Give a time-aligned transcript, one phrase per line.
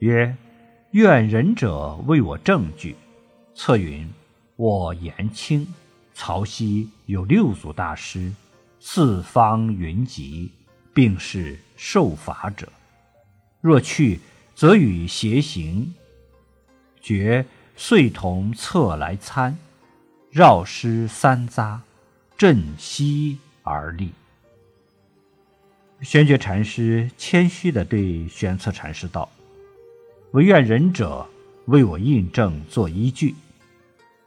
[0.00, 0.36] 曰
[0.92, 2.96] ：“愿仁者为我证据。”
[3.54, 4.08] 策云
[4.56, 5.66] ：“我言清，
[6.14, 8.32] 曹溪有六祖大师，
[8.78, 10.50] 四方云集，
[10.92, 12.68] 并是受法者。
[13.60, 14.20] 若去，
[14.54, 15.94] 则与邪行。
[17.02, 17.44] 觉
[17.76, 19.56] 遂同策来参，
[20.30, 21.78] 绕师三匝，
[22.38, 24.12] 振溪而立。”
[26.00, 29.30] 玄觉禅师谦虚地对玄策禅师道
[30.32, 31.26] ：“唯愿仁者
[31.66, 33.34] 为我印证做依据。”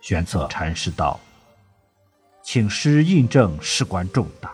[0.01, 1.19] 玄策禅师道
[2.43, 4.51] ：“请师印证事关重大，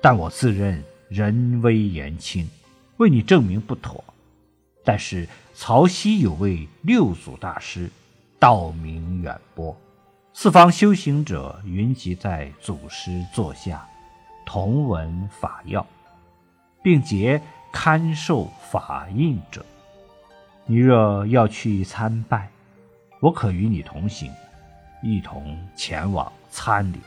[0.00, 2.48] 但我自认人微言轻，
[2.98, 4.04] 为你证明不妥。
[4.84, 7.90] 但是曹溪有位六祖大师，
[8.38, 9.76] 道名远播，
[10.32, 13.84] 四方修行者云集在祖师座下，
[14.44, 15.84] 同闻法要。”
[16.80, 17.42] 并结
[17.72, 19.66] 堪受法印者，
[20.68, 22.48] 你若要去参拜，
[23.20, 24.32] 我可与你同行，
[25.00, 26.98] 一同前往参礼。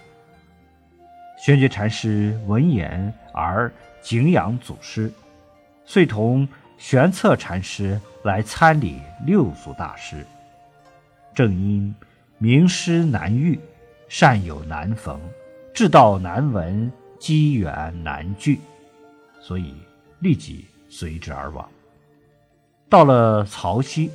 [1.38, 3.70] 玄觉禅师闻言而
[4.02, 5.12] 敬仰祖师，
[5.84, 10.26] 遂同玄策禅师来参礼六祖大师。
[11.36, 11.94] 正因
[12.38, 13.60] 名师难遇，
[14.08, 15.20] 善友难逢，
[15.74, 18.62] 志道难闻，机缘难聚。
[19.42, 19.76] 所以
[20.20, 21.70] 立即随之而往。
[22.90, 24.10] 到了曹溪，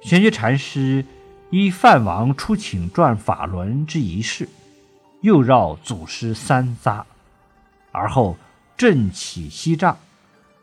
[0.00, 1.04] 玄觉禅师
[1.50, 4.48] 依范王出请转法轮之仪式，
[5.20, 7.04] 又绕祖师三匝，
[7.92, 8.38] 而后
[8.76, 9.98] 振起锡杖，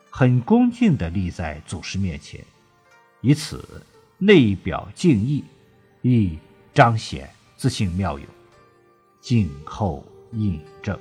[0.09, 2.43] 很恭敬地立在祖师面前，
[3.21, 3.83] 以此
[4.17, 5.43] 内表敬意，
[6.01, 6.39] 亦
[6.73, 8.25] 彰显自信妙有，
[9.21, 10.97] 静候印证。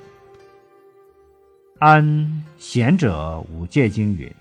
[1.79, 4.31] 安贤者五戒经云：“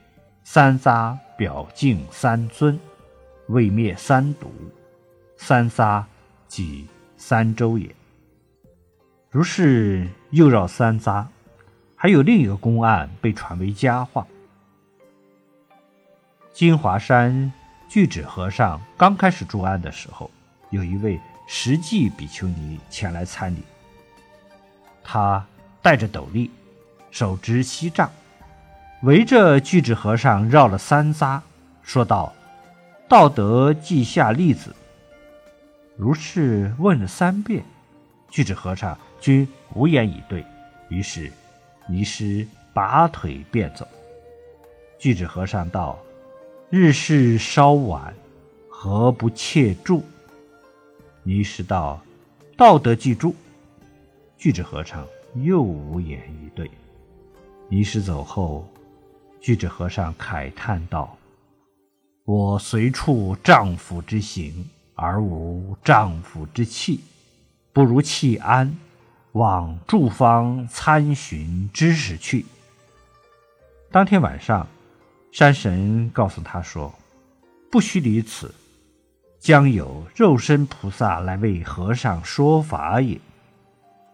[0.45, 2.79] 三匝表敬三尊，
[3.49, 4.51] 未灭三毒。
[5.37, 6.05] 三匝
[6.49, 6.87] 即
[7.17, 7.95] 三洲也。”
[9.31, 11.27] 如是又绕三匝，
[11.95, 14.27] 还有另一个公案被传为佳话：
[16.53, 17.53] 金华山
[17.89, 20.31] 巨指和尚刚开始住庵的时候，
[20.71, 23.63] 有一位实际比丘尼前来参礼，
[25.05, 25.47] 他
[25.83, 26.51] 戴着斗笠。
[27.11, 28.11] 手执锡杖，
[29.03, 31.41] 围着巨指和尚绕了三匝，
[31.83, 32.33] 说道
[33.09, 34.75] ：“道德记下例子。”
[35.97, 37.65] 如是问了三遍，
[38.31, 40.45] 巨指和尚均无言以对。
[40.89, 41.31] 于是
[41.89, 43.87] 尼师拔腿便走。
[44.99, 45.99] 巨指和尚道
[46.71, 48.13] ：“日事稍晚，
[48.69, 50.03] 何不切住？”
[51.23, 52.01] 尼师道
[52.57, 53.35] ：“道德记住。”
[54.39, 56.71] 巨指和尚又无言以对。
[57.69, 58.69] 尼师走后，
[59.47, 61.17] 巨指和尚慨叹道
[62.27, 66.99] ：“我随处丈夫之行，而无丈夫之气，
[67.73, 68.77] 不如弃安，
[69.35, 72.45] 往住方参寻知识去。”
[73.93, 74.67] 当天晚上，
[75.31, 76.93] 山神告诉他说
[77.71, 78.53] ：“不须离此，
[79.39, 83.17] 将有肉身菩萨来为和尚说法也。”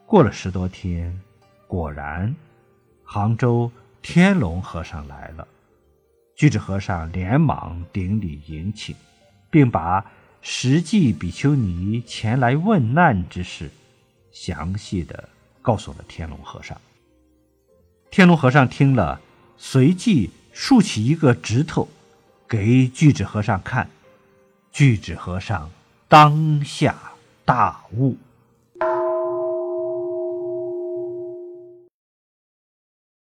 [0.04, 1.18] 过了十多天，
[1.66, 2.36] 果然。
[3.02, 3.70] 杭州
[4.02, 5.46] 天龙和尚来了，
[6.34, 8.94] 巨指和尚连忙顶礼迎请，
[9.48, 10.04] 并把
[10.40, 13.70] 实际比丘尼前来问难之事
[14.32, 15.28] 详细的
[15.62, 16.76] 告诉了天龙和尚。
[18.10, 19.20] 天龙和尚听了，
[19.56, 21.88] 随即竖起一个指头
[22.48, 23.88] 给巨指和尚看，
[24.72, 25.70] 巨指和尚
[26.08, 26.96] 当下
[27.44, 28.16] 大悟。